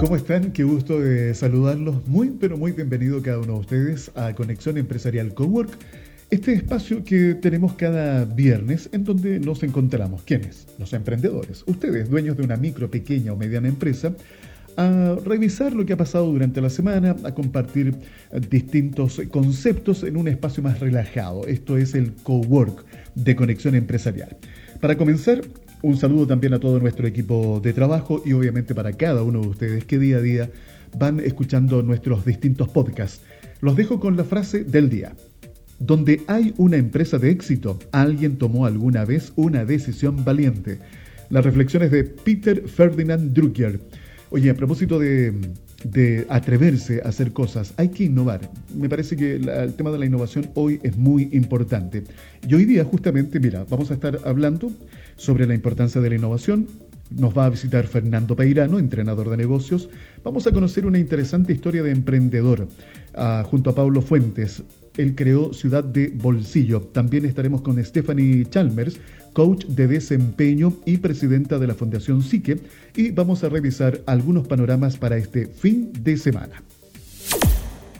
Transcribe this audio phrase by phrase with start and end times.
[0.00, 0.52] ¿Cómo están?
[0.52, 2.06] Qué gusto de saludarlos.
[2.06, 5.76] Muy, pero muy bienvenido cada uno de ustedes a Conexión Empresarial Cowork,
[6.30, 10.22] este espacio que tenemos cada viernes en donde nos encontramos.
[10.22, 10.68] ¿Quiénes?
[10.78, 11.64] Los emprendedores.
[11.66, 14.14] Ustedes, dueños de una micro, pequeña o mediana empresa,
[14.76, 17.96] a revisar lo que ha pasado durante la semana, a compartir
[18.48, 21.44] distintos conceptos en un espacio más relajado.
[21.48, 22.84] Esto es el Cowork
[23.16, 24.36] de Conexión Empresarial.
[24.80, 25.40] Para comenzar,
[25.82, 29.48] un saludo también a todo nuestro equipo de trabajo y obviamente para cada uno de
[29.48, 30.50] ustedes que día a día
[30.98, 33.22] van escuchando nuestros distintos podcasts.
[33.60, 35.14] Los dejo con la frase del día.
[35.78, 40.78] Donde hay una empresa de éxito, alguien tomó alguna vez una decisión valiente.
[41.30, 43.78] Las reflexiones de Peter Ferdinand Drucker.
[44.30, 45.32] Oye, a propósito de,
[46.28, 48.50] atreverse a hacer cosas, hay que innovar.
[48.74, 52.02] Me parece que el tema de la innovación hoy es muy importante.
[52.46, 54.72] Y hoy día justamente, mira, vamos a estar hablando
[55.18, 56.66] sobre la importancia de la innovación.
[57.10, 59.90] Nos va a visitar Fernando Peirano, entrenador de negocios.
[60.24, 62.68] Vamos a conocer una interesante historia de emprendedor
[63.14, 64.62] ah, junto a Pablo Fuentes.
[64.96, 66.80] Él creó Ciudad de Bolsillo.
[66.80, 68.98] También estaremos con Stephanie Chalmers,
[69.32, 72.58] coach de desempeño y presidenta de la Fundación Psique.
[72.96, 76.62] Y vamos a revisar algunos panoramas para este fin de semana.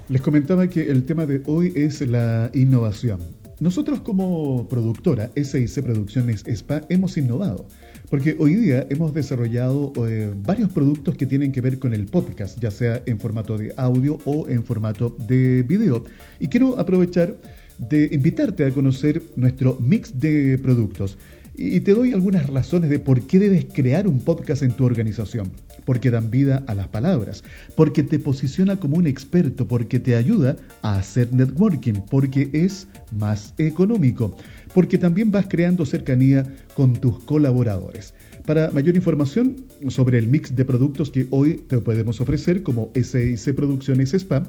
[0.09, 3.38] Les comentaba que el tema de hoy es la innovación.
[3.61, 7.67] Nosotros como productora SIC Producciones SPA hemos innovado,
[8.09, 12.61] porque hoy día hemos desarrollado eh, varios productos que tienen que ver con el podcast,
[12.61, 16.05] ya sea en formato de audio o en formato de video.
[16.39, 17.37] Y quiero aprovechar
[17.79, 21.19] de invitarte a conocer nuestro mix de productos
[21.61, 25.51] y te doy algunas razones de por qué debes crear un podcast en tu organización.
[25.85, 27.43] Porque dan vida a las palabras,
[27.75, 33.55] porque te posiciona como un experto, porque te ayuda a hacer networking, porque es más
[33.59, 34.37] económico,
[34.73, 38.15] porque también vas creando cercanía con tus colaboradores.
[38.47, 39.57] Para mayor información
[39.89, 44.45] sobre el mix de productos que hoy te podemos ofrecer como SIC Producciones Spa,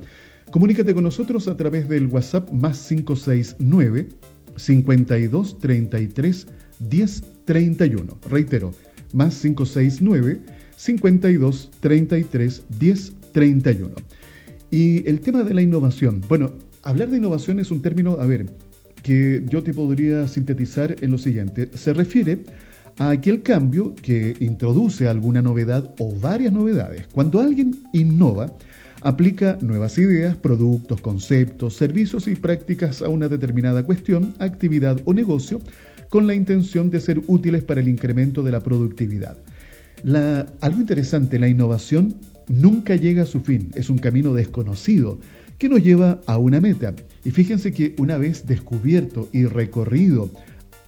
[0.51, 4.09] comunícate con nosotros a través del WhatsApp más 569
[4.57, 6.47] 5233
[6.79, 8.17] 1031.
[8.29, 8.73] Reitero,
[9.13, 10.39] más 569
[10.75, 13.95] 52 33 10 31.
[14.71, 16.21] Y el tema de la innovación.
[16.27, 16.53] Bueno,
[16.83, 18.47] hablar de innovación es un término, a ver,
[19.03, 21.69] que yo te podría sintetizar en lo siguiente.
[21.73, 22.39] Se refiere
[22.97, 27.07] a aquel cambio que introduce alguna novedad o varias novedades.
[27.13, 28.53] Cuando alguien innova,
[29.01, 35.61] aplica nuevas ideas, productos, conceptos, servicios y prácticas a una determinada cuestión, actividad o negocio
[36.09, 39.37] con la intención de ser útiles para el incremento de la productividad.
[40.61, 42.15] algo interesante, la innovación
[42.47, 45.19] nunca llega a su fin, es un camino desconocido
[45.57, 46.93] que nos lleva a una meta.
[47.23, 50.31] Y fíjense que una vez descubierto y recorrido,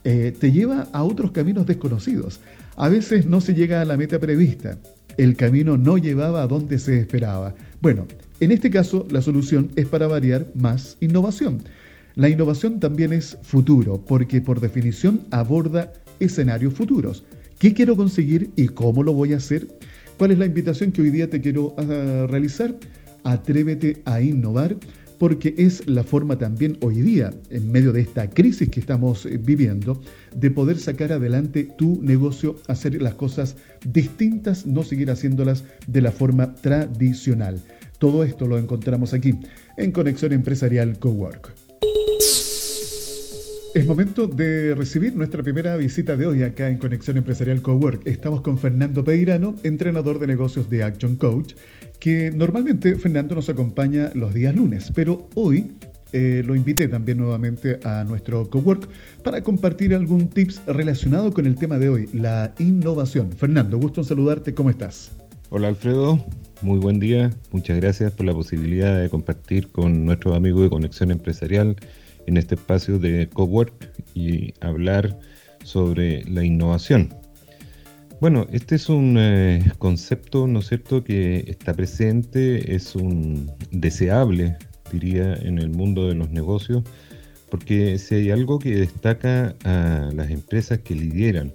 [0.04, 2.40] eh, te lleva a otros caminos desconocidos.
[2.78, 4.80] A veces no se llega a la meta prevista,
[5.18, 7.54] el camino no llevaba a donde se esperaba.
[7.82, 8.08] Bueno,
[8.40, 11.62] en este caso la solución es para variar más innovación.
[12.16, 17.24] La innovación también es futuro, porque por definición aborda escenarios futuros.
[17.58, 19.68] ¿Qué quiero conseguir y cómo lo voy a hacer?
[20.18, 22.76] ¿Cuál es la invitación que hoy día te quiero ah, realizar?
[23.24, 24.78] Atrévete a innovar
[25.22, 29.38] porque es la forma también hoy día, en medio de esta crisis que estamos eh,
[29.38, 30.02] viviendo,
[30.36, 33.56] de poder sacar adelante tu negocio, hacer las cosas
[33.86, 37.62] distintas, no seguir haciéndolas de la forma tradicional.
[38.00, 39.36] Todo esto lo encontramos aquí,
[39.78, 41.61] en Conexión Empresarial Cowork.
[43.74, 48.06] Es momento de recibir nuestra primera visita de hoy acá en Conexión Empresarial Cowork.
[48.06, 51.54] Estamos con Fernando Peirano, entrenador de negocios de Action Coach,
[51.98, 55.72] que normalmente Fernando nos acompaña los días lunes, pero hoy
[56.12, 58.90] eh, lo invité también nuevamente a nuestro cowork
[59.24, 63.32] para compartir algún tips relacionado con el tema de hoy, la innovación.
[63.32, 65.12] Fernando, gusto en saludarte, ¿cómo estás?
[65.54, 66.18] Hola Alfredo,
[66.62, 71.12] muy buen día, muchas gracias por la posibilidad de compartir con nuestros amigos de Conexión
[71.12, 71.76] Empresarial
[72.26, 75.20] en este espacio de cowork y hablar
[75.66, 77.14] sobre la innovación.
[78.22, 84.56] Bueno, este es un eh, concepto, ¿no es cierto?, que está presente, es un deseable,
[84.90, 86.84] diría, en el mundo de los negocios,
[87.50, 91.52] porque si hay algo que destaca a las empresas que lideran,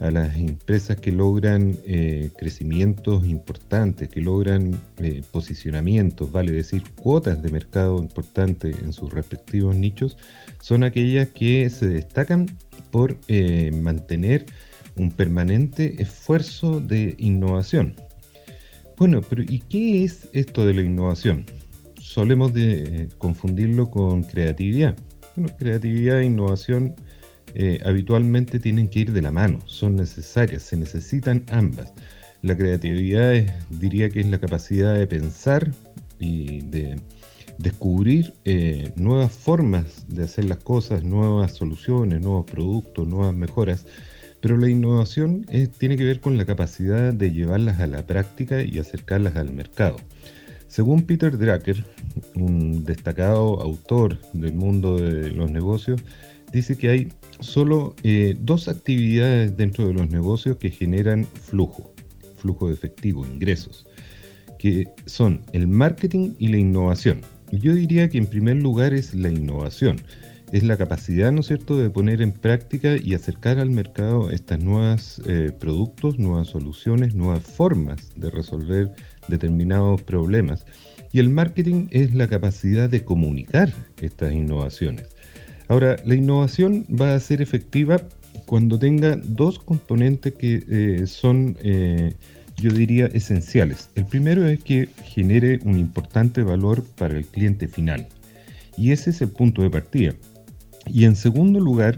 [0.00, 7.42] a las empresas que logran eh, crecimientos importantes, que logran eh, posicionamientos, vale decir, cuotas
[7.42, 10.16] de mercado importantes en sus respectivos nichos,
[10.60, 12.46] son aquellas que se destacan
[12.90, 14.46] por eh, mantener
[14.96, 17.94] un permanente esfuerzo de innovación.
[18.96, 21.44] Bueno, pero ¿y qué es esto de la innovación?
[22.00, 22.52] Solemos
[23.18, 24.96] confundirlo con creatividad.
[25.36, 26.96] Bueno, creatividad e innovación
[27.54, 31.92] eh, habitualmente tienen que ir de la mano, son necesarias, se necesitan ambas.
[32.42, 35.72] La creatividad diría que es la capacidad de pensar
[36.18, 37.00] y de
[37.58, 43.86] descubrir eh, nuevas formas de hacer las cosas, nuevas soluciones, nuevos productos, nuevas mejoras.
[44.40, 45.46] Pero la innovación
[45.78, 49.96] tiene que ver con la capacidad de llevarlas a la práctica y acercarlas al mercado.
[50.68, 51.82] Según Peter Drucker,
[52.34, 56.00] un destacado autor del mundo de los negocios,
[56.52, 57.08] dice que hay
[57.40, 61.92] solo eh, dos actividades dentro de los negocios que generan flujo,
[62.36, 63.86] flujo de efectivo, ingresos,
[64.58, 67.20] que son el marketing y la innovación.
[67.52, 70.00] Yo diría que en primer lugar es la innovación,
[70.52, 74.60] es la capacidad, ¿no es cierto?, de poner en práctica y acercar al mercado estas
[74.60, 78.92] nuevas eh, productos, nuevas soluciones, nuevas formas de resolver
[79.28, 80.66] determinados problemas.
[81.12, 85.06] Y el marketing es la capacidad de comunicar estas innovaciones.
[85.68, 88.00] Ahora, la innovación va a ser efectiva
[88.46, 92.14] cuando tenga dos componentes que eh, son eh,
[92.60, 93.90] yo diría, esenciales.
[93.94, 98.06] El primero es que genere un importante valor para el cliente final.
[98.76, 100.14] Y ese es el punto de partida.
[100.86, 101.96] Y en segundo lugar,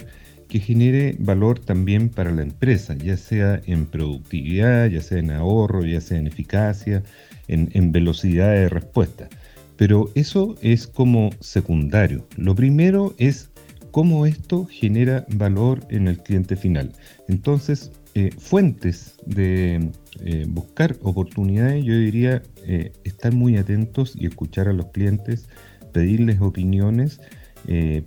[0.49, 5.85] que genere valor también para la empresa, ya sea en productividad, ya sea en ahorro,
[5.85, 7.03] ya sea en eficacia,
[7.49, 9.29] en, en velocidad de respuesta.
[9.77, 12.27] Pero eso es como secundario.
[12.37, 13.50] Lo primero es
[13.91, 16.93] cómo esto genera valor en el cliente final.
[17.29, 19.91] Entonces, eh, fuentes de
[20.25, 25.47] eh, buscar oportunidades, yo diría eh, estar muy atentos y escuchar a los clientes,
[25.93, 27.21] pedirles opiniones,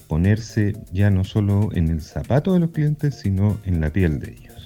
[0.08, 4.32] ponerse ya no solo en el zapato de los clientes, sino en la piel de
[4.32, 4.63] ellos.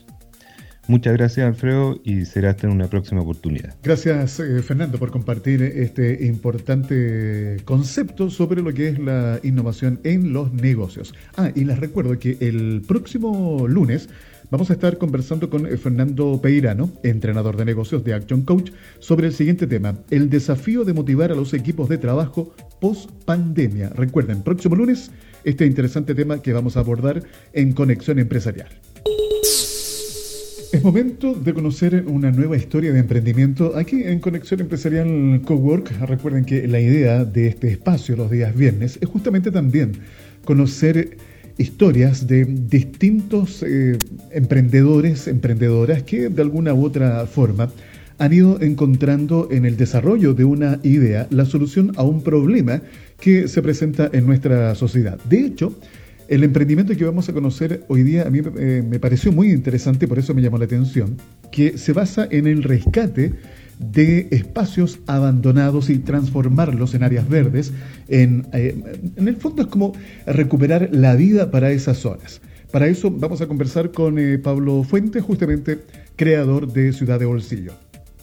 [0.88, 3.76] Muchas gracias Alfredo y será hasta en una próxima oportunidad.
[3.84, 10.54] Gracias Fernando por compartir este importante concepto sobre lo que es la innovación en los
[10.54, 11.14] negocios.
[11.36, 14.10] Ah, y les recuerdo que el próximo lunes
[14.50, 19.28] Vamos a estar conversando con eh, Fernando Peirano, entrenador de negocios de Action Coach, sobre
[19.28, 23.90] el siguiente tema, el desafío de motivar a los equipos de trabajo post pandemia.
[23.90, 25.12] Recuerden, próximo lunes,
[25.44, 28.70] este interesante tema que vamos a abordar en Conexión Empresarial.
[30.78, 35.90] Es momento de conocer una nueva historia de emprendimiento aquí en Conexión Empresarial Cowork.
[36.02, 39.94] Recuerden que la idea de este espacio los días viernes es justamente también
[40.46, 41.18] conocer
[41.58, 43.98] historias de distintos eh,
[44.30, 47.72] emprendedores, emprendedoras que de alguna u otra forma
[48.20, 52.84] han ido encontrando en el desarrollo de una idea la solución a un problema
[53.20, 55.18] que se presenta en nuestra sociedad.
[55.28, 55.74] De hecho,
[56.28, 60.08] el emprendimiento que vamos a conocer hoy día a mí eh, me pareció muy interesante,
[60.08, 61.18] por eso me llamó la atención,
[61.52, 63.34] que se basa en el rescate
[63.80, 67.72] de espacios abandonados y transformarlos en áreas verdes.
[68.08, 68.76] En, eh,
[69.16, 69.94] el fondo es como
[70.26, 72.42] recuperar la vida para esas zonas.
[72.72, 75.80] Para eso vamos a conversar con eh, Pablo Fuentes, justamente
[76.16, 77.74] creador de Ciudad de Bolsillo.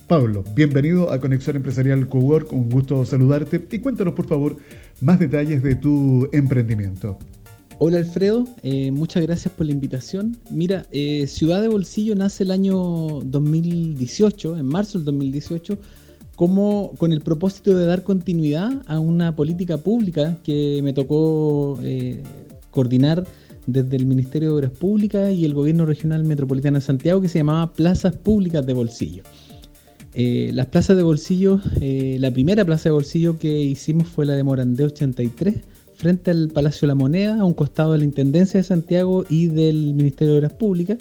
[0.06, 4.58] Pablo, bienvenido a Conexión Empresarial Cowork, un gusto saludarte y cuéntanos por favor
[5.00, 7.18] más detalles de tu emprendimiento.
[7.80, 10.36] Hola Alfredo, eh, muchas gracias por la invitación.
[10.48, 15.78] Mira, eh, Ciudad de Bolsillo nace el año 2018, en marzo del 2018,
[16.36, 22.22] como con el propósito de dar continuidad a una política pública que me tocó eh,
[22.70, 23.26] coordinar
[23.66, 27.38] desde el Ministerio de Obras Públicas y el Gobierno Regional Metropolitano de Santiago, que se
[27.38, 29.24] llamaba Plazas Públicas de Bolsillo.
[30.14, 34.84] las plazas de bolsillo, la primera plaza de bolsillo que hicimos fue la de Morandé
[34.84, 39.24] 83 frente al Palacio de la Moneda, a un costado de la Intendencia de Santiago
[39.28, 40.98] y del Ministerio de Obras Públicas,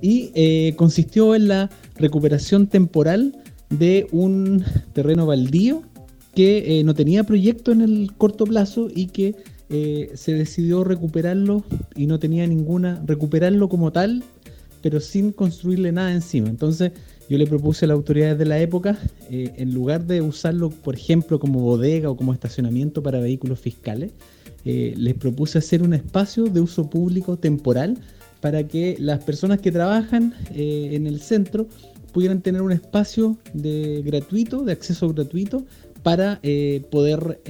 [0.00, 3.36] y eh, consistió en la recuperación temporal
[3.68, 5.82] de un terreno baldío
[6.34, 9.34] que eh, no tenía proyecto en el corto plazo y que
[9.68, 14.24] eh, se decidió recuperarlo y no tenía ninguna, recuperarlo como tal,
[14.82, 16.48] pero sin construirle nada encima.
[16.48, 16.92] Entonces
[17.30, 18.98] yo le propuse a las autoridades de la época,
[19.30, 24.12] en lugar de usarlo, por ejemplo, como bodega o como estacionamiento para vehículos fiscales,
[24.64, 27.96] eh, les propuse hacer un espacio de uso público temporal
[28.40, 31.66] para que las personas que trabajan eh, en el centro
[32.12, 35.64] pudieran tener un espacio de gratuito, de acceso gratuito,
[36.02, 37.40] para eh, poder,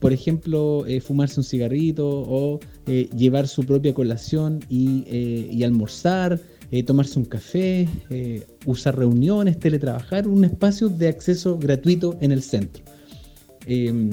[0.00, 6.40] por ejemplo, fumarse un cigarrito o llevar su propia colación y, almorzar,
[6.82, 7.88] tomarse un café,
[8.66, 12.82] usar reuniones, teletrabajar, un espacio de acceso gratuito en el centro.
[13.66, 14.10] Em,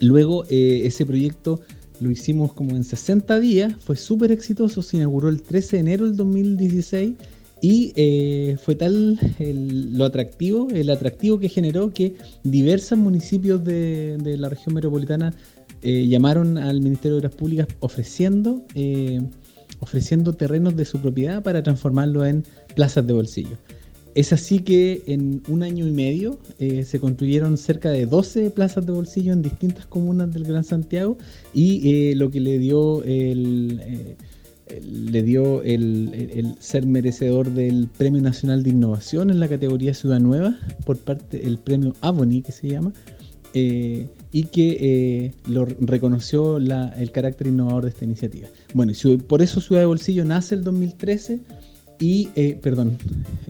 [0.00, 1.60] Luego eh, ese proyecto
[2.00, 6.06] lo hicimos como en 60 días, fue súper exitoso, se inauguró el 13 de enero
[6.06, 7.14] del 2016
[7.60, 14.48] y eh, fue tal lo atractivo, el atractivo que generó que diversos municipios de, la
[14.48, 15.32] región metropolitana
[15.82, 18.64] eh, llamaron al Ministerio de Obras Públicas ofreciendo,
[19.82, 22.44] ofreciendo terrenos de su propiedad para transformarlo en
[22.76, 23.58] plazas de bolsillo.
[24.14, 28.86] es así que en un año y medio eh, se construyeron cerca de 12 plazas
[28.86, 31.18] de bolsillo en distintas comunas del Gran Santiago
[31.52, 34.16] y lo que le dio el,
[34.80, 40.56] le dio el, ser merecedor del Premio Nacional de Innovación en la categoría Ciudad Nueva
[40.86, 42.92] por parte del premio Avoni que se llama
[43.54, 48.48] y que lo reconoció el carácter innovador de esta iniciativa.
[48.74, 48.92] Bueno,
[49.26, 51.40] por eso Ciudad de Bolsillo nace el 2013
[52.00, 52.98] y, eh, perdón,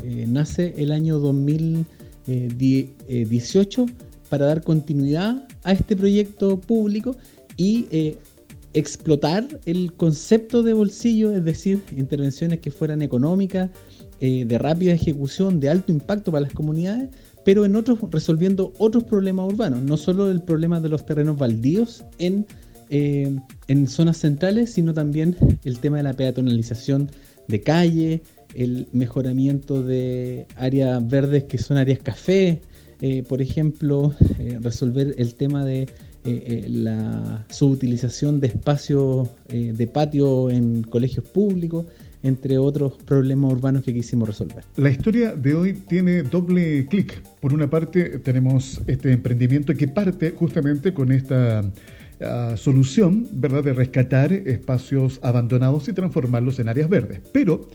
[0.02, 3.87] eh, nace el año 2018
[4.29, 7.17] para dar continuidad a este proyecto público
[7.57, 8.19] y eh,
[8.75, 13.71] explotar el concepto de bolsillo, es decir, intervenciones que fueran económicas,
[14.21, 17.11] de rápida ejecución, de alto impacto para las comunidades,
[17.45, 22.05] pero en otros resolviendo otros problemas urbanos, no solo el problema de los terrenos baldíos
[22.21, 22.47] en,
[22.93, 27.11] en zonas centrales, sino también el tema de la peatonalización
[27.49, 28.23] de calle,
[28.55, 32.61] el mejoramiento de áreas verdes que son áreas café,
[33.01, 35.89] eh, por ejemplo, eh, resolver el tema de
[36.25, 41.87] eh, la subutilización de espacios de patio en colegios públicos,
[42.23, 44.63] entre otros problemas urbanos que quisimos resolver.
[44.77, 47.21] La historia de hoy tiene doble clic.
[47.41, 51.65] Por una parte tenemos este emprendimiento que parte justamente con esta
[52.25, 57.21] ah, solución, ¿verdad?, de rescatar espacios abandonados y transformarlos en áreas verdes.
[57.33, 57.69] Pero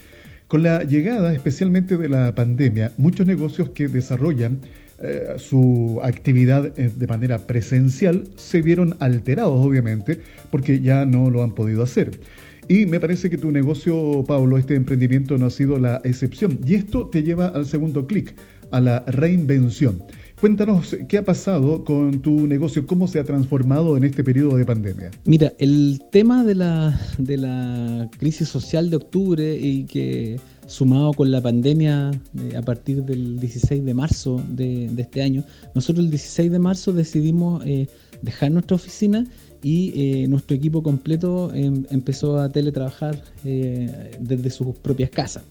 [0.48, 4.60] con la llegada especialmente de la pandemia, muchos negocios que desarrollan
[5.00, 11.44] eh, su actividad eh, de manera presencial se vieron alterados, obviamente, porque ya no lo
[11.44, 12.20] han podido hacer.
[12.68, 16.60] Y me parece que tu negocio, Pablo, este emprendimiento no ha sido la excepción.
[16.66, 18.34] Y esto te lleva al segundo clic,
[18.72, 20.04] a la reinvención.
[20.40, 24.66] Cuéntanos qué ha pasado con tu negocio, cómo se ha transformado en este periodo de
[24.66, 25.10] pandemia.
[25.26, 31.32] Mira, el tema de la, de la crisis social de octubre y que sumado con
[31.32, 36.52] la pandemia eh, a partir del 16 de marzo de, este año, nosotros el 16
[36.52, 37.88] de marzo decidimos eh,
[38.22, 39.26] dejar nuestra oficina
[39.64, 45.44] y eh, nuestro equipo completo em, empezó a teletrabajar desde sus propias casas.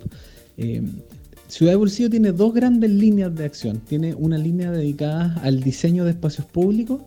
[1.48, 3.80] Ciudad de Bolsillo tiene dos grandes líneas de acción.
[3.80, 7.00] Tiene una línea dedicada al diseño de espacios públicos,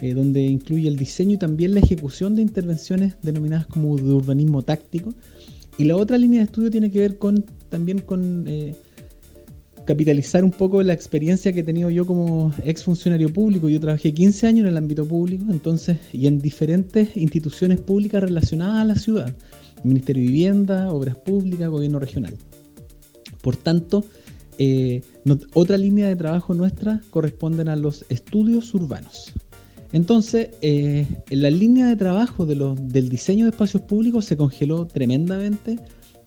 [0.00, 4.62] eh, donde incluye el diseño y también la ejecución de intervenciones denominadas como de urbanismo
[4.62, 5.12] táctico.
[5.78, 8.74] Y la otra línea de estudio tiene que ver con también con eh,
[9.84, 13.68] capitalizar un poco la experiencia que he tenido yo como ex funcionario público.
[13.68, 18.82] Yo trabajé 15 años en el ámbito público, entonces, y en diferentes instituciones públicas relacionadas
[18.82, 19.34] a la ciudad.
[19.82, 22.34] Ministerio de Vivienda, Obras Públicas, Gobierno Regional.
[23.42, 24.04] Por tanto,
[24.58, 25.02] eh,
[25.54, 29.32] otra línea de trabajo nuestra corresponden a los estudios urbanos.
[29.92, 35.78] Entonces, eh, en la línea de trabajo del diseño de espacios públicos se congeló tremendamente.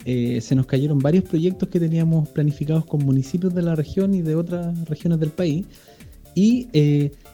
[0.03, 4.22] Eh, se nos cayeron varios proyectos que teníamos planificados con municipios de la región y
[4.22, 5.65] de otras regiones del país.
[6.36, 6.67] Y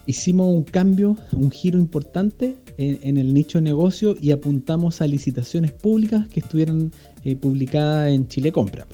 [0.06, 5.72] hicimos un cambio, un giro importante en, el nicho de negocio y apuntamos a licitaciones
[5.72, 6.92] públicas que estuvieran
[7.40, 8.86] publicadas en Chile Compra.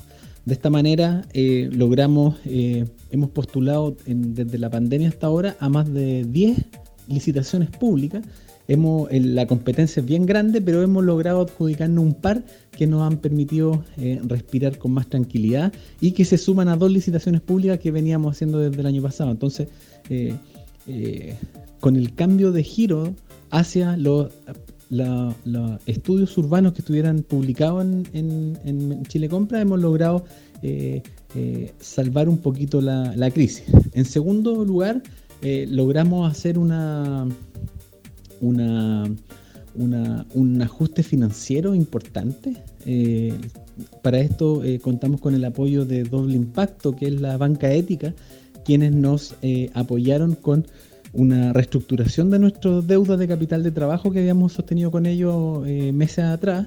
[0.49, 5.93] De esta manera eh, logramos, eh, hemos postulado desde la pandemia hasta ahora a más
[5.93, 6.65] de 10
[7.07, 8.25] licitaciones públicas.
[8.67, 13.85] La competencia es bien grande, pero hemos logrado adjudicarnos un par que nos han permitido
[13.99, 18.35] eh, respirar con más tranquilidad y que se suman a dos licitaciones públicas que veníamos
[18.35, 19.31] haciendo desde el año pasado.
[19.31, 19.69] Entonces,
[21.81, 23.15] con el cambio de giro
[23.51, 24.33] hacia los
[24.91, 25.35] los
[25.87, 30.25] estudios urbanos que estuvieran publicados en, Chile Compra, hemos logrado
[30.63, 31.03] eh,
[31.35, 33.65] eh, salvar un poquito la, crisis.
[33.93, 35.03] En segundo lugar,
[35.43, 36.73] eh, logramos hacer un
[40.63, 42.57] ajuste financiero importante.
[44.03, 48.15] para esto contamos con el apoyo de Doble Impacto, que es la banca ética,
[48.65, 49.35] quienes nos
[49.75, 50.67] apoyaron con
[51.13, 55.93] una reestructuración de nuestros deudas de capital de trabajo que habíamos sostenido con ellos eh,
[55.93, 56.67] meses atrás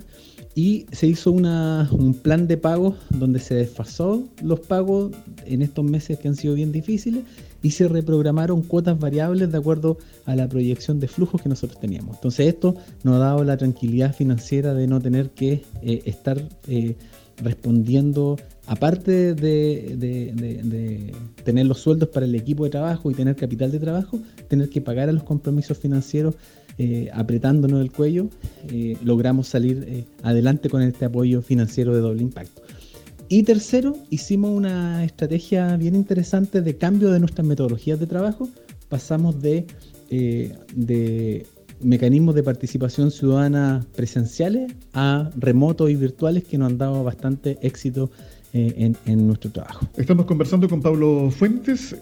[0.54, 5.12] y se hizo un plan de pagos donde se desfasó los pagos
[5.46, 7.24] en estos meses que han sido bien difíciles
[7.64, 12.16] y se reprogramaron cuotas variables de acuerdo a la proyección de flujos que nosotros teníamos.
[12.16, 16.96] Entonces esto nos ha dado la tranquilidad financiera de no tener que eh, estar eh,
[17.38, 18.38] respondiendo
[18.72, 21.14] aparte de,
[21.44, 24.80] tener los sueldos para el equipo de trabajo y tener capital de trabajo, tener que
[24.80, 26.36] pagar a los compromisos financieros
[26.78, 28.30] eh, apretándonos el cuello,
[28.70, 32.62] eh, logramos salir eh, adelante con este apoyo financiero de doble impacto.
[33.28, 38.48] Y tercero, hicimos una estrategia bien interesante de cambio de nuestras metodologías de trabajo.
[38.88, 39.66] Pasamos de,
[40.10, 41.46] de
[41.82, 48.12] mecanismos de participación ciudadana presenciales a remotos y virtuales que nos han dado bastante éxito
[48.54, 49.88] en, en nuestro trabajo.
[49.98, 51.96] Estamos conversando con Pablo Fuentes,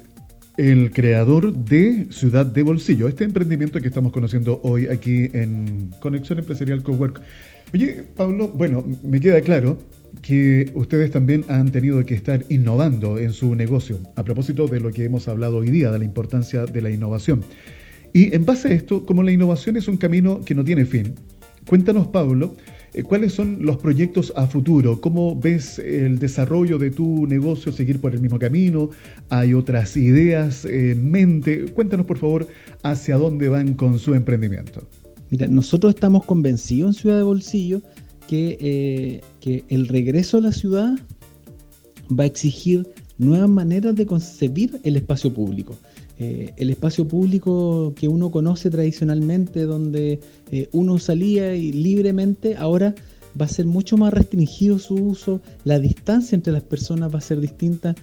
[0.57, 6.39] el creador de Ciudad de Bolsillo, este emprendimiento que estamos conociendo hoy aquí en Conexión
[6.39, 7.21] Empresarial Cowork.
[7.73, 9.77] Oye, Pablo, bueno, me queda claro
[10.21, 14.91] que ustedes también han tenido que estar innovando en su negocio, a propósito de lo
[14.91, 17.43] que hemos hablado hoy día, de la importancia de la innovación.
[18.11, 21.13] Y en base a esto, como la innovación es un camino que no tiene fin,
[21.67, 24.99] cuéntanos, Pablo, eh, ¿Cuáles son los proyectos a futuro?
[24.99, 28.89] ¿Cómo ves el desarrollo de tu negocio seguir por el mismo camino?
[29.29, 31.65] ¿Hay otras ideas en mente?
[31.65, 32.47] Cuéntanos, por favor,
[32.83, 34.81] hacia dónde van con su emprendimiento.
[35.29, 37.81] Mira, nosotros estamos convencidos en Ciudad de Bolsillo
[38.27, 40.97] que, eh, que el regreso a la ciudad
[42.11, 42.87] va a exigir
[43.19, 45.77] nuevas maneras de concebir el espacio público.
[46.21, 50.19] Eh, el espacio público que uno conoce tradicionalmente, donde
[50.51, 52.93] eh, uno salía y libremente, ahora
[53.39, 57.21] va a ser mucho más restringido su uso, la distancia entre las personas va a
[57.21, 57.95] ser distinta.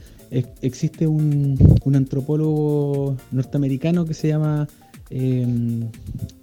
[0.62, 1.58] existe un,
[1.94, 4.66] antropólogo norteamericano que se llama
[5.10, 5.86] em,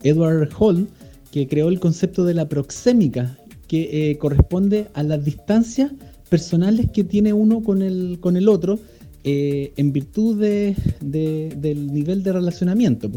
[0.04, 0.88] Edward Hall,
[1.32, 3.36] que creó el concepto de la proxémica,
[3.68, 5.92] que eh, corresponde a las distancias
[6.30, 8.78] personales que tiene uno con el, con el otro
[9.24, 13.10] eh, en virtud del nivel de relacionamiento.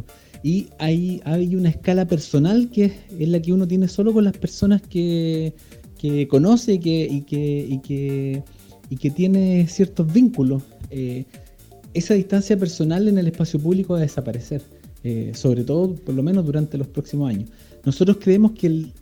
[0.43, 4.37] Y hay, hay una escala personal que es la que uno tiene solo con las
[4.37, 5.53] personas que,
[6.29, 8.43] conoce y que,
[9.15, 10.63] tiene ciertos vínculos.
[10.91, 11.25] Eh,
[11.95, 14.63] esa distancia personal en el espacio público va a desaparecer,
[15.03, 17.51] eh, sobre todo, por lo menos durante los próximos años.
[17.87, 18.93] Nosotros creemos que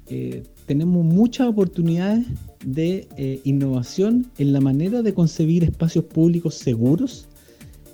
[0.66, 2.26] tenemos muchas oportunidades
[2.64, 7.26] de eh, innovación en la manera de concebir espacios públicos seguros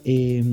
[0.04, 0.44] eh,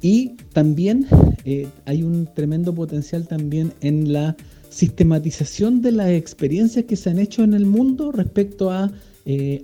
[0.00, 1.06] y también
[1.44, 4.36] eh, hay un tremendo potencial también en la
[4.68, 8.90] sistematización de las experiencias que se han hecho en el mundo respecto a,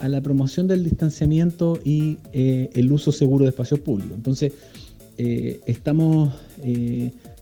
[0.00, 4.12] a la promoción del distanciamiento y el uso seguro de espacios públicos.
[4.14, 4.52] Entonces,
[5.17, 6.35] estamos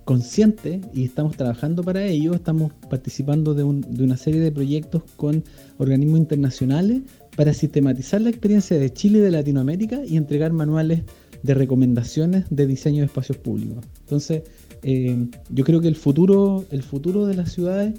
[0.06, 5.42] consciente y estamos trabajando para ello, estamos participando de, una serie de proyectos con
[5.78, 7.02] organismos internacionales
[7.34, 11.02] para sistematizar la experiencia de Chile y de Latinoamérica y entregar manuales
[11.42, 13.84] de recomendaciones de diseño de espacios públicos.
[14.02, 14.44] Entonces,
[14.84, 17.94] eh, yo creo que el futuro, el futuro de las ciudades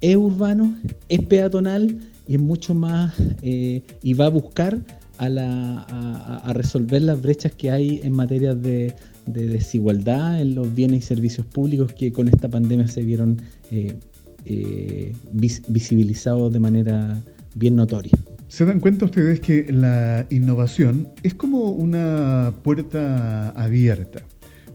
[0.00, 0.76] es urbano,
[1.08, 4.80] es peatonal y es mucho más eh, y va a buscar
[5.18, 8.94] a, resolver las brechas que hay en materia de,
[9.26, 13.94] desigualdad en los bienes y servicios públicos que con esta pandemia se vieron eh,
[14.44, 15.12] eh,
[15.68, 17.22] visibilizados de manera
[17.54, 18.12] bien notoria.
[18.48, 24.20] ¿Se dan cuenta ustedes que la innovación es como una puerta abierta?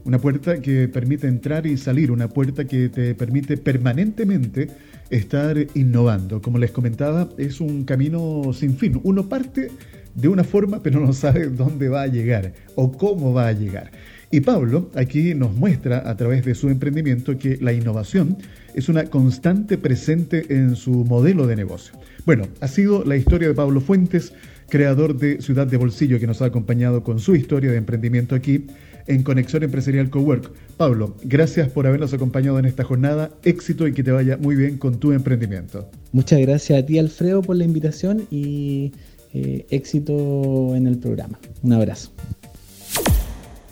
[0.04, 4.68] Una puerta que permite entrar y salir, una puerta que te permite permanentemente
[5.10, 6.42] estar innovando.
[6.42, 9.00] Como les comentaba, es un camino sin fin.
[9.04, 9.70] Uno parte
[10.14, 13.92] de una forma, pero no sabe dónde va a llegar o cómo va a llegar.
[14.30, 18.36] Y Pablo aquí nos muestra a través de su emprendimiento que la innovación
[18.74, 21.94] es una constante presente en su modelo de negocio.
[22.26, 24.34] Bueno, ha sido la historia de Pablo Fuentes,
[24.68, 28.66] creador de Ciudad de Bolsillo, que nos ha acompañado con su historia de emprendimiento aquí
[29.06, 30.52] en Conexión Empresarial Cowork.
[30.76, 33.30] Pablo, gracias por habernos acompañado en esta jornada.
[33.44, 35.90] Éxito y que te vaya muy bien con tu emprendimiento.
[36.12, 38.92] Muchas gracias a ti, Alfredo, por la invitación y
[39.32, 41.40] eh, éxito en el programa.
[41.62, 42.12] Un abrazo.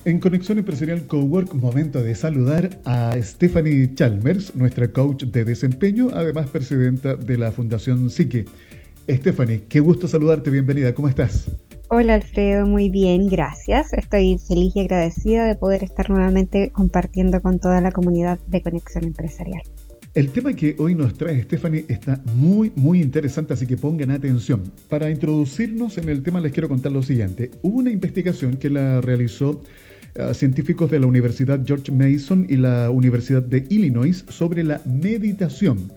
[0.07, 6.49] En Conexión Empresarial Cowork, momento de saludar a Stephanie Chalmers, nuestra coach de desempeño, además
[6.49, 8.45] presidenta de la Fundación Psique.
[9.11, 11.51] Stephanie, qué gusto saludarte, bienvenida, ¿cómo estás?
[11.89, 13.93] Hola Alfredo, muy bien, gracias.
[13.95, 19.03] Estoy feliz y agradecida de poder estar nuevamente compartiendo con toda la comunidad de Conexión
[19.03, 19.63] Empresarial.
[20.15, 24.63] El tema que hoy nos trae Stephanie está muy, muy interesante, así que pongan atención.
[24.89, 27.51] Para introducirnos en el tema les quiero contar lo siguiente.
[27.63, 29.61] Hubo una investigación que la realizó
[30.35, 35.93] científicos de la Universidad George Mason y la Universidad de Illinois sobre la meditación.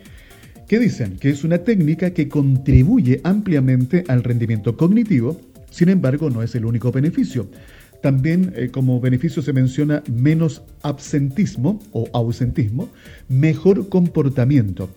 [0.68, 5.40] Que dicen que es una técnica que contribuye ampliamente al rendimiento cognitivo,
[5.72, 7.48] sin embargo no es el único beneficio.
[8.02, 12.90] También eh, como beneficio se menciona menos absentismo o ausentismo,
[13.28, 14.90] mejor comportamiento.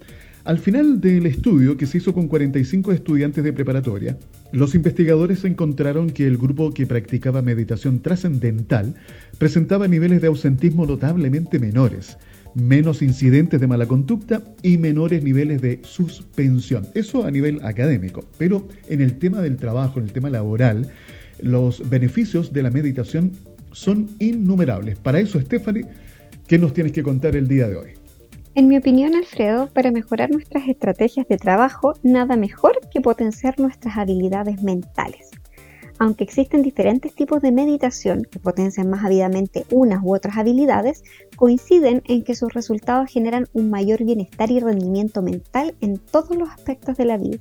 [0.45, 4.19] Al final del estudio, que se hizo con 45 estudiantes de preparatoria,
[4.51, 8.97] los investigadores encontraron que el grupo que practicaba meditación trascendental
[9.39, 12.19] presentaba niveles de ausentismo notablemente menores,
[12.57, 16.89] menos incidentes de mala conducta y menores niveles de suspensión.
[16.95, 18.25] Eso a nivel académico.
[18.37, 20.91] Pero en el tema del trabajo, en el tema laboral,
[21.41, 23.31] los beneficios de la meditación
[23.71, 24.99] son innumerables.
[24.99, 25.87] Para eso, Stephanie,
[26.49, 28.02] ¿qué nos tienes que contar el día de hoy?
[28.55, 33.97] En mi opinión, Alfredo, para mejorar nuestras estrategias de trabajo, nada mejor que potenciar nuestras
[33.97, 35.31] habilidades mentales.
[35.99, 41.05] aunque existen diferentes tipos de meditación que potencian más ávidamente unas u otras habilidades,
[41.37, 46.51] coinciden en que sus resultados generan un mayor bienestar y rendimiento mental en todos los
[46.51, 47.39] aspectos de la vida.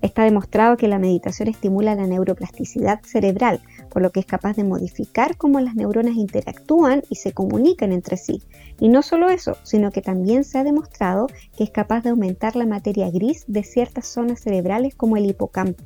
[0.00, 4.64] Está demostrado que la meditación estimula la neuroplasticidad cerebral, por lo que es capaz de
[4.64, 8.42] modificar cómo las neuronas interactúan y se comunican entre sí.
[8.78, 12.56] Y no solo eso, sino que también se ha demostrado que es capaz de aumentar
[12.56, 15.82] la materia gris de ciertas zonas cerebrales como el hipocampo.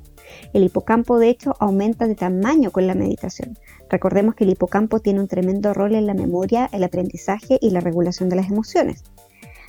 [0.52, 3.58] El hipocampo de hecho aumenta de tamaño con la meditación.
[3.88, 7.80] Recordemos que el hipocampo tiene un tremendo rol en la memoria, el aprendizaje y la
[7.80, 9.04] regulación de las emociones.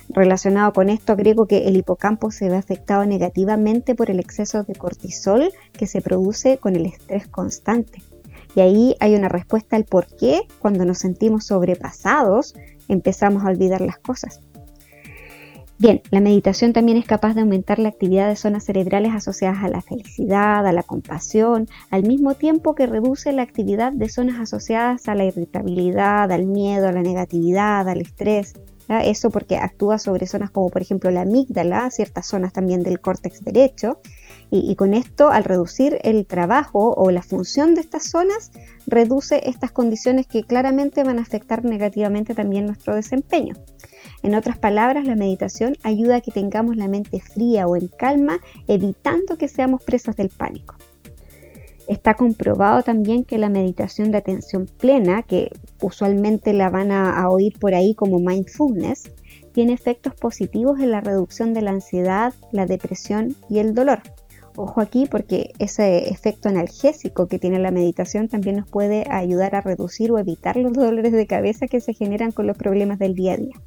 [0.08, 4.74] Relacionado con esto, agrego que el hipocampo se ve afectado negativamente por el exceso de
[4.74, 8.02] cortisol que se produce con el estrés constante.
[8.54, 12.54] Y ahí hay una respuesta al por qué cuando nos sentimos sobrepasados
[12.88, 14.40] empezamos a olvidar las cosas.
[15.76, 19.68] Bien, la meditación también es capaz de aumentar la actividad de zonas cerebrales asociadas a
[19.68, 25.08] la felicidad, a la compasión, al mismo tiempo que reduce la actividad de zonas asociadas
[25.08, 28.54] a la irritabilidad, al miedo, a la negatividad, al estrés.
[28.88, 33.42] Eso porque actúa sobre zonas como por ejemplo la amígdala, ciertas zonas también del córtex
[33.42, 33.98] derecho,
[34.56, 38.52] y, con esto al reducir el trabajo o la función de estas zonas,
[38.86, 43.54] reduce estas condiciones que claramente van a afectar negativamente también nuestro desempeño.
[44.22, 48.38] En otras palabras, la meditación ayuda a que tengamos la mente fría o en calma,
[48.68, 50.76] evitando que seamos presas del pánico.
[51.88, 57.58] Está comprobado también que la meditación de atención plena, que usualmente la van a, oír
[57.58, 59.10] por ahí como mindfulness,
[59.52, 64.00] tiene efectos positivos en la reducción de la ansiedad, la depresión y el dolor.
[64.56, 69.60] Ojo aquí porque ese efecto analgésico que tiene la meditación también nos puede ayudar a
[69.60, 73.32] reducir o evitar los dolores de cabeza que se generan con los problemas del día
[73.32, 73.60] a día.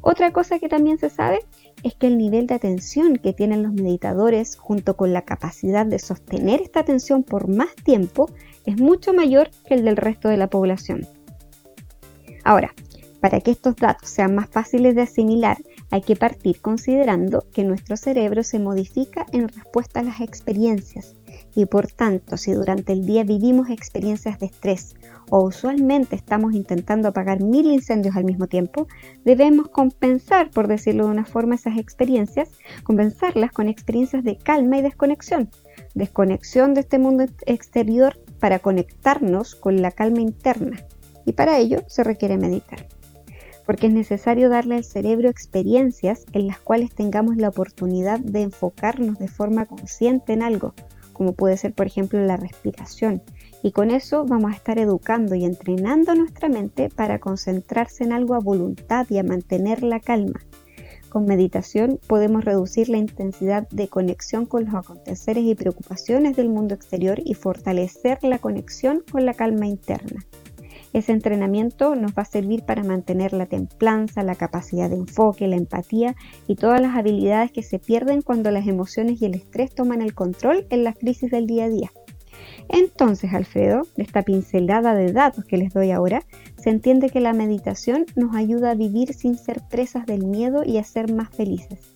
[0.00, 1.40] Otra cosa que también se sabe
[1.82, 5.98] es que el nivel de atención que tienen los meditadores junto con la capacidad de
[5.98, 8.30] sostener esta atención por más tiempo
[8.64, 11.06] es mucho mayor que el del resto de la población.
[12.44, 12.74] Ahora,
[13.20, 15.58] para que estos datos sean más fáciles de asimilar,
[15.92, 21.16] hay que partir considerando que nuestro cerebro se modifica en respuesta a las experiencias
[21.54, 24.94] y por tanto si durante el día vivimos experiencias de estrés
[25.28, 28.88] o usualmente estamos intentando apagar mil incendios al mismo tiempo,
[29.26, 32.50] debemos compensar, por decirlo de una forma, esas experiencias,
[32.84, 35.50] compensarlas con experiencias de calma y desconexión.
[35.94, 40.84] Desconexión de este mundo exterior para conectarnos con la calma interna.
[41.24, 42.86] Y para ello se requiere meditar.
[43.66, 49.18] Porque es necesario darle al cerebro experiencias en las cuales tengamos la oportunidad de enfocarnos
[49.18, 50.74] de forma consciente en algo,
[51.12, 53.22] como puede ser por ejemplo la respiración,
[53.62, 58.34] y con eso vamos a estar educando y entrenando nuestra mente para concentrarse en algo
[58.34, 60.40] a voluntad y a mantener la calma.
[61.12, 66.74] Con meditación podemos reducir la intensidad de conexión con los aconteceres y preocupaciones del mundo
[66.74, 70.24] exterior y fortalecer la conexión con la calma interna.
[70.92, 75.56] Ese entrenamiento nos va a servir para mantener la templanza, la capacidad de enfoque, la
[75.56, 76.14] empatía
[76.46, 80.14] y todas las habilidades que se pierden cuando las emociones y el estrés toman el
[80.14, 81.90] control en las crisis del día a día.
[82.68, 86.22] Entonces, Alfredo, de esta pincelada de datos que les doy ahora,
[86.56, 90.78] se entiende que la meditación nos ayuda a vivir sin ser presas del miedo y
[90.78, 91.92] a ser más felices.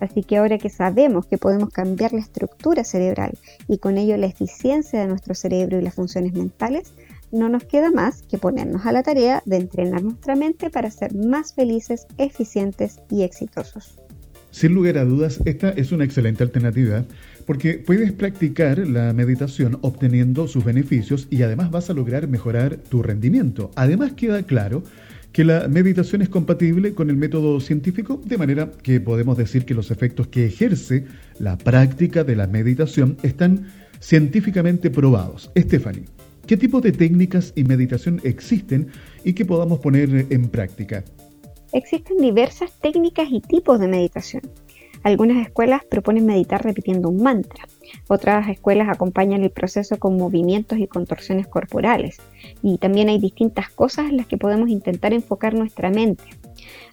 [0.00, 4.26] Así que ahora que sabemos que podemos cambiar la estructura cerebral y con ello la
[4.26, 6.92] eficiencia de nuestro cerebro y las funciones mentales,
[7.34, 11.14] no nos queda más que ponernos a la tarea de entrenar nuestra mente para ser
[11.14, 13.98] más felices, eficientes y exitosos.
[14.50, 17.04] Sin lugar a dudas, esta es una excelente alternativa
[17.44, 23.02] porque puedes practicar la meditación obteniendo sus beneficios y además vas a lograr mejorar tu
[23.02, 23.72] rendimiento.
[23.74, 24.84] Además queda claro
[25.32, 29.74] que la meditación es compatible con el método científico, de manera que podemos decir que
[29.74, 31.06] los efectos que ejerce
[31.40, 33.66] la práctica de la meditación están
[33.98, 35.50] científicamente probados.
[35.58, 36.04] Stephanie,
[36.46, 38.88] ¿qué tipo de técnicas y meditación existen
[39.24, 41.04] y que podamos poner en práctica?
[41.72, 44.42] Existen diversas técnicas y tipos de meditación.
[45.02, 47.68] Algunas escuelas proponen meditar repitiendo un mantra.
[48.08, 52.22] Otras escuelas acompañan el proceso con movimientos y contorsiones corporales.
[52.62, 56.24] Y también hay distintas cosas en las que podemos intentar enfocar nuestra mente.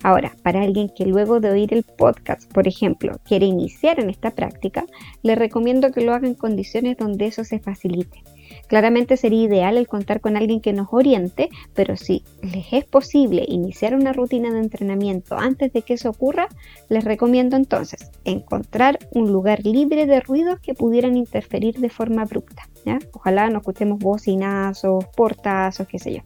[0.03, 4.31] Ahora, para alguien que luego de oír el podcast, por ejemplo, quiere iniciar en esta
[4.31, 4.85] práctica,
[5.23, 8.23] le recomiendo que lo haga en condiciones donde eso se facilite.
[8.71, 13.43] Claramente sería ideal el contar con alguien que nos oriente, pero si les es posible
[13.45, 16.47] iniciar una rutina de entrenamiento antes de que eso ocurra,
[16.87, 22.69] les recomiendo entonces encontrar un lugar libre de ruidos que pudieran interferir de forma abrupta.
[23.11, 26.21] Ojalá no escuchemos bocinazos, portazos, qué sé yo.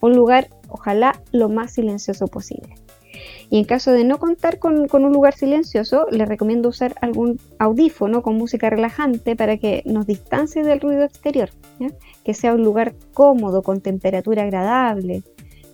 [0.00, 2.76] Un lugar, ojalá, lo más silencioso posible.
[3.50, 8.22] Y en caso de no contar con, un lugar silencioso, le recomiendo usar algún audífono
[8.22, 11.50] con música relajante para que nos distancie del ruido exterior,
[12.24, 15.22] que sea un lugar cómodo, con temperatura agradable,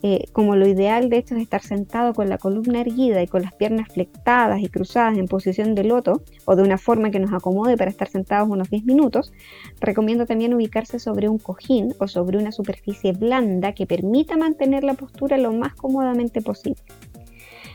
[0.02, 3.42] eh, como lo ideal de hecho es estar sentado con la columna erguida y con
[3.42, 7.34] las piernas flectadas y cruzadas en posición de loto o de una forma que nos
[7.34, 9.30] acomode para estar sentados unos 10 minutos,
[9.78, 14.94] recomiendo también ubicarse sobre un cojín o sobre una superficie blanda que permita mantener la
[14.94, 16.80] postura lo más cómodamente posible.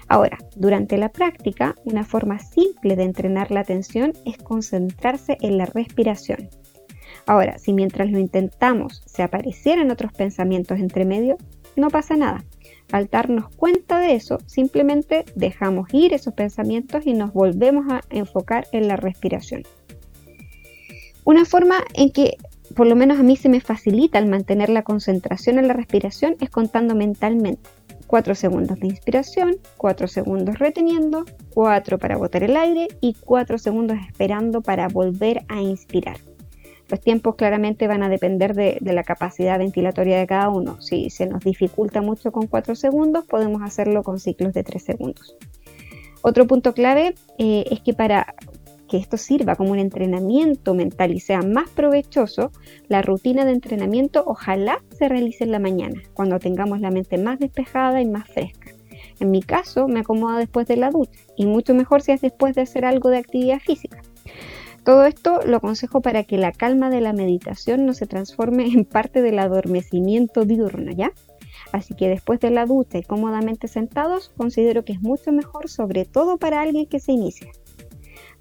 [0.08, 5.65] Ahora, durante la práctica, una forma simple de entrenar la atención es concentrarse en la
[5.65, 6.50] respiración.
[7.26, 11.38] Ahora, si mientras lo intentamos se aparecieran otros pensamientos entre medio,
[11.76, 12.46] no pasa nada.
[12.91, 18.68] Al darnos cuenta de eso, simplemente dejamos ir esos pensamientos y nos volvemos a enfocar
[18.72, 19.63] en la respiración.
[21.24, 22.38] Una forma en que
[22.76, 26.36] por lo menos a mí se me facilita el mantener la concentración en la respiración
[26.39, 27.70] es contando mentalmente.
[28.08, 33.98] 4 segundos de inspiración, 4 segundos reteniendo, 4 para botar el aire y 4 segundos
[34.08, 36.18] esperando para volver a inspirar.
[36.89, 40.80] Los tiempos claramente van a depender de, la capacidad ventilatoria de cada uno.
[40.82, 45.36] Si se nos dificulta mucho con 4 segundos, podemos hacerlo con ciclos de 3 segundos.
[46.22, 48.36] Otro punto clave eh, es que para
[48.88, 52.52] que esto sirva como un entrenamiento mental y sea más provechoso,
[52.88, 57.39] la rutina de entrenamiento ojalá se realice en la mañana, cuando tengamos la mente más
[57.39, 58.71] despejada y más fresca.
[59.19, 62.56] En mi caso, me acomoda después de la ducha y mucho mejor si es después
[62.56, 64.02] de hacer algo de actividad física.
[64.84, 68.86] Todo esto lo aconsejo para que la calma de la meditación no se transforme en
[68.86, 71.12] parte del adormecimiento diurno, ¿ya?
[71.71, 76.06] Así que después de la ducha y cómodamente sentados, considero que es mucho mejor, sobre
[76.06, 77.52] todo para alguien que se inicia.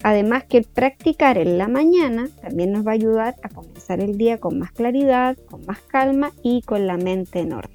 [0.05, 4.37] Además que practicar en la mañana también nos va a ayudar a comenzar el día
[4.37, 7.73] con más claridad, con más calma y con la mente en orden.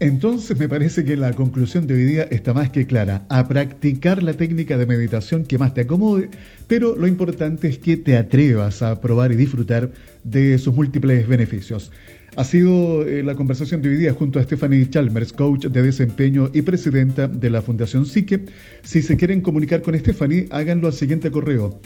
[0.00, 3.26] Entonces me parece que la conclusión de hoy día está más que clara.
[3.28, 6.30] A practicar la técnica de meditación que más te acomode,
[6.68, 9.90] pero lo importante es que te atrevas a probar y disfrutar
[10.24, 11.92] de sus múltiples beneficios.
[12.36, 17.28] Ha sido eh, la conversación día junto a Stephanie Chalmers, coach de desempeño y presidenta
[17.28, 18.44] de la Fundación Psique.
[18.82, 21.80] Si se quieren comunicar con Stephanie, háganlo al siguiente correo: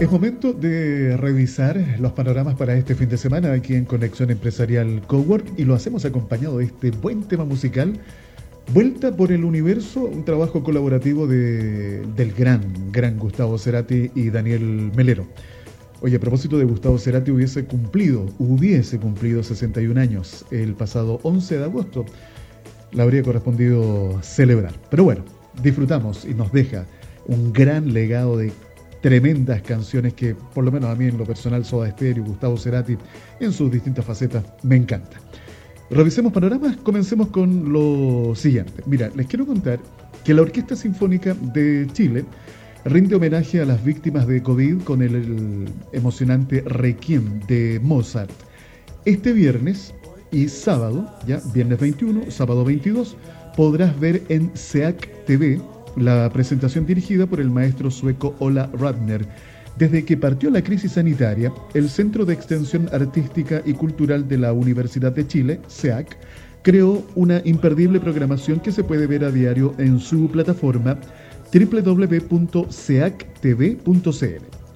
[0.00, 5.00] Es momento de revisar los panoramas para este fin de semana aquí en Conexión Empresarial
[5.06, 8.00] Cowork y lo hacemos acompañado de este buen tema musical,
[8.72, 14.90] Vuelta por el Universo, un trabajo colaborativo de, del gran, gran Gustavo Cerati y Daniel
[14.96, 15.26] Melero.
[16.00, 21.58] Oye, a propósito de Gustavo Cerati, hubiese cumplido, hubiese cumplido 61 años el pasado 11
[21.58, 22.04] de agosto.
[22.92, 24.72] La habría correspondido celebrar.
[24.90, 25.24] Pero bueno,
[25.62, 26.84] disfrutamos y nos deja
[27.26, 28.52] un gran legado de
[29.04, 32.96] tremendas canciones que, por lo menos a mí en lo personal, Soda Stereo, Gustavo Cerati,
[33.38, 35.18] en sus distintas facetas, me encanta.
[35.90, 38.82] Revisemos panoramas, comencemos con lo siguiente.
[38.86, 39.78] Mira, les quiero contar
[40.24, 42.24] que la Orquesta Sinfónica de Chile
[42.86, 48.32] rinde homenaje a las víctimas de COVID con el, emocionante Requiem de Mozart.
[49.04, 49.92] Este viernes
[50.32, 53.18] y sábado, ya, viernes 21, sábado 22,
[53.54, 55.60] podrás ver en SEAC TV
[55.96, 59.26] la presentación dirigida por el maestro sueco Ola Radner.
[59.78, 64.52] Desde que partió la crisis sanitaria, el Centro de Extensión Artística y Cultural de la
[64.52, 66.16] Universidad de Chile, SEAC,
[66.62, 70.98] creó una imperdible programación que se puede ver a diario en su plataforma
[71.52, 72.64] www.seactv.cl.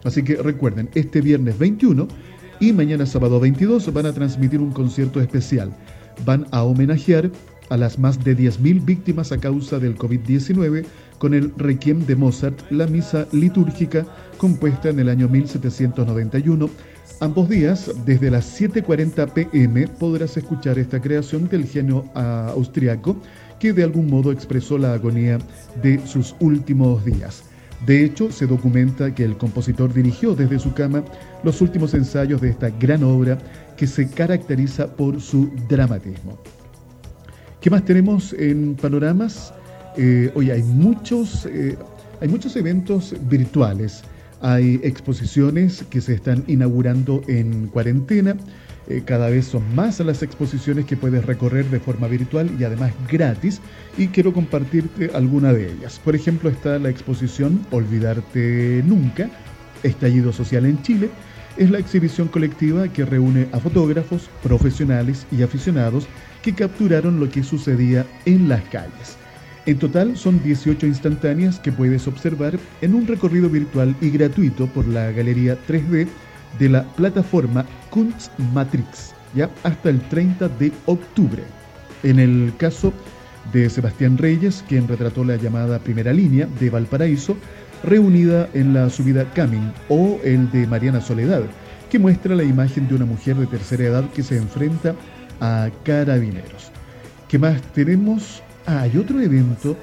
[0.04, 2.08] Así que recuerden, este viernes 21
[2.60, 5.72] y mañana sábado 22 van a transmitir un concierto especial.
[6.24, 7.30] Van a homenajear
[7.70, 10.84] a las más de 10.000 víctimas a causa del COVID-19
[11.18, 16.70] con el Requiem de Mozart, la misa litúrgica compuesta en el año 1791.
[17.20, 23.16] Ambos días, desde las 7.40 pm, podrás escuchar esta creación del genio ah, austriaco
[23.58, 25.38] que de algún modo expresó la agonía
[25.82, 27.42] de sus últimos días.
[27.86, 31.04] De hecho, se documenta que el compositor dirigió desde su cama
[31.42, 33.38] los últimos ensayos de esta gran obra
[33.76, 36.38] que se caracteriza por su dramatismo.
[37.60, 39.52] ¿Qué más tenemos en panoramas?
[39.96, 41.76] Eh, hoy hay muchos, eh,
[42.20, 44.02] hay muchos eventos virtuales,
[44.40, 48.36] hay exposiciones que se están inaugurando en cuarentena.
[48.88, 52.92] Eh, cada vez son más las exposiciones que puedes recorrer de forma virtual y además
[53.10, 53.60] gratis
[53.98, 56.00] y quiero compartirte alguna de ellas.
[56.02, 59.28] Por ejemplo está la exposición Olvidarte Nunca,
[59.82, 61.10] Estallido Social en Chile.
[61.58, 66.06] Es la exhibición colectiva que reúne a fotógrafos, profesionales y aficionados
[66.40, 69.18] que capturaron lo que sucedía en las calles.
[69.68, 74.88] En total son 18 instantáneas que puedes observar en un recorrido virtual y gratuito por
[74.88, 76.08] la galería 3D
[76.58, 81.42] de la plataforma Kunstmatrix, ya hasta el 30 de octubre.
[82.02, 82.94] En el caso
[83.52, 87.36] de Sebastián Reyes, quien retrató la llamada primera línea de Valparaíso,
[87.84, 91.42] reunida en la subida Camin, o el de Mariana Soledad,
[91.90, 94.94] que muestra la imagen de una mujer de tercera edad que se enfrenta
[95.42, 96.72] a carabineros.
[97.28, 98.42] ¿Qué más tenemos?
[98.70, 99.78] Ah, hay otro evento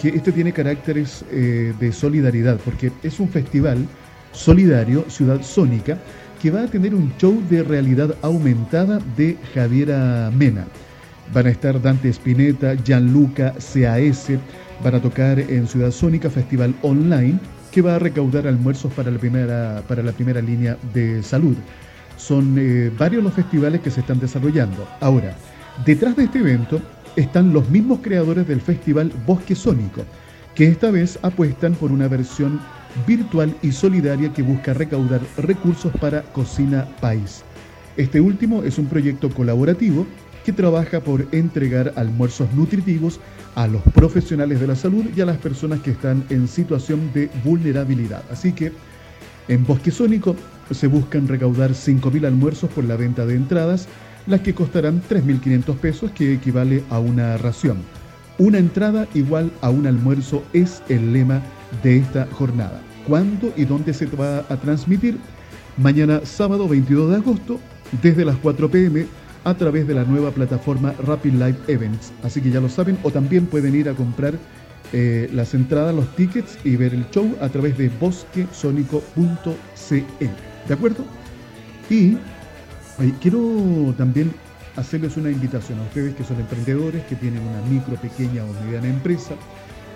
[0.00, 3.86] que este tiene caracteres eh, de solidaridad, porque es un festival
[4.32, 5.98] solidario, Ciudad Sónica,
[6.40, 10.64] que va a tener un show de realidad aumentada de Javiera Mena.
[11.34, 14.28] Van a estar Dante Spinetta, Gianluca, CAS,
[14.82, 17.38] van a tocar en Ciudad Sónica Festival Online,
[17.70, 21.56] que va a recaudar almuerzos para la primera, para la primera línea de salud.
[22.16, 24.88] Son eh, varios los festivales que se están desarrollando.
[25.00, 25.36] Ahora,
[25.84, 26.80] detrás de este evento
[27.16, 30.02] están los mismos creadores del festival Bosque Sónico,
[30.54, 32.60] que esta vez apuestan por una versión
[33.06, 37.42] virtual y solidaria que busca recaudar recursos para Cocina País.
[37.96, 40.06] Este último es un proyecto colaborativo
[40.44, 43.20] que trabaja por entregar almuerzos nutritivos
[43.54, 47.28] a los profesionales de la salud y a las personas que están en situación de
[47.44, 48.22] vulnerabilidad.
[48.30, 48.72] Así que
[49.48, 50.36] en Bosque Sónico
[50.70, 53.88] se buscan recaudar 5.000 almuerzos por la venta de entradas,
[54.26, 57.78] las que costarán 3.500 pesos, que equivale a una ración.
[58.38, 61.42] Una entrada igual a un almuerzo es el lema
[61.82, 62.80] de esta jornada.
[63.06, 65.18] ¿Cuándo y dónde se va a transmitir?
[65.76, 67.60] Mañana sábado 22 de agosto
[68.02, 69.06] desde las 4 pm
[69.44, 72.12] a través de la nueva plataforma Rapid Live Events.
[72.22, 74.34] Así que ya lo saben o también pueden ir a comprar
[74.92, 79.04] eh, las entradas, los tickets y ver el show a través de bosquesónico.cl.
[80.68, 81.04] ¿De acuerdo?
[81.88, 82.16] Y
[83.20, 84.32] quiero también
[84.76, 88.88] hacerles una invitación a ustedes que son emprendedores, que tienen una micro, pequeña o mediana
[88.88, 89.34] empresa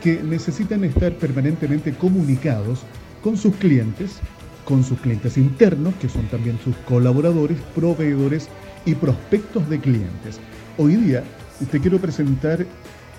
[0.03, 2.81] que necesitan estar permanentemente comunicados
[3.23, 4.19] con sus clientes,
[4.67, 8.49] con sus clientes internos, que son también sus colaboradores, proveedores
[8.85, 10.39] y prospectos de clientes.
[10.77, 11.25] Hoy día
[11.71, 12.67] te quiero presentar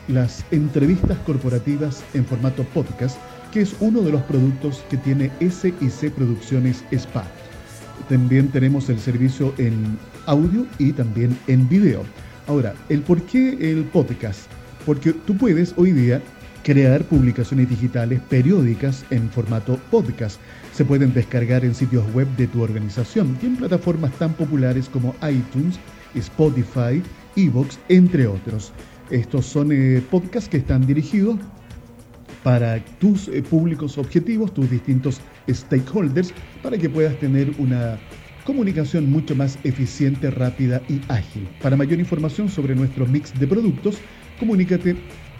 [0.07, 3.17] las entrevistas corporativas en formato podcast,
[3.51, 7.25] que es uno de los productos que tiene SIC Producciones Spa.
[8.09, 12.03] También tenemos el servicio en audio y también en video.
[12.47, 14.41] Ahora, ¿el por qué el podcast?
[14.85, 16.21] Porque tú puedes hoy día
[16.63, 20.39] crear publicaciones digitales periódicas en formato podcast.
[20.73, 25.15] Se pueden descargar en sitios web de tu organización y en plataformas tan populares como
[25.27, 25.79] iTunes,
[26.13, 27.01] Spotify,
[27.35, 28.71] Evox, entre otros.
[29.09, 31.37] Estos son eh, podcasts que están dirigidos
[32.43, 37.97] para tus eh, públicos objetivos, tus distintos stakeholders, para que puedas tener una
[38.45, 41.47] comunicación mucho más eficiente, rápida y ágil.
[41.61, 43.97] Para mayor información sobre nuestro mix de productos,
[44.39, 44.95] comunícate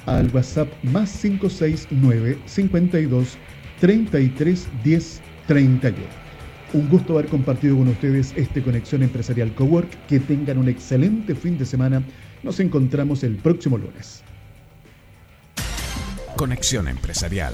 [0.06, 3.38] al WhatsApp más 569 52
[3.80, 6.26] 33 10 31.
[6.74, 9.90] Un gusto haber compartido con ustedes este Conexión Empresarial Cowork.
[10.08, 12.04] Que tengan un excelente fin de semana.
[12.44, 14.24] Nos encontramos el próximo lunes.
[16.36, 17.54] Conexión Empresarial